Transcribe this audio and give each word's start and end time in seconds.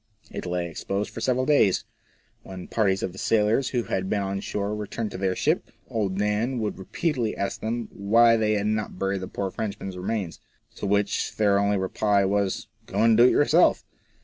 It 0.31 0.47
lay 0.47 0.67
exposed 0.67 1.11
for 1.11 1.21
several 1.21 1.45
days. 1.45 1.85
When 2.41 2.67
parties 2.67 3.03
of 3.03 3.11
the 3.11 3.19
sailors 3.19 3.69
who 3.69 3.83
had 3.83 4.09
been 4.09 4.23
on 4.23 4.39
shore 4.39 4.73
returned 4.75 5.11
to 5.11 5.19
their 5.19 5.35
ship, 5.35 5.69
old 5.91 6.17
Dan 6.17 6.57
would 6.57 6.79
repeatedly 6.79 7.37
ask 7.37 7.61
them 7.61 7.87
why 7.91 8.35
they 8.35 8.53
had 8.53 8.65
not 8.65 8.97
buried 8.97 9.21
the 9.21 9.27
poor 9.27 9.51
Frenchman's 9.51 9.95
remains? 9.97 10.39
To 10.77 10.87
which 10.87 11.35
their 11.35 11.59
only 11.59 11.77
reply 11.77 12.25
was," 12.25 12.65
Go 12.87 13.03
and 13.03 13.15
do 13.15 13.25
it 13.25 13.29
yourself." 13.29 13.85